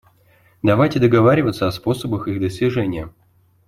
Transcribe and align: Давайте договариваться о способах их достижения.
Давайте 0.63 0.97
договариваться 0.99 1.67
о 1.67 1.71
способах 1.71 2.27
их 2.27 2.39
достижения. 2.41 3.13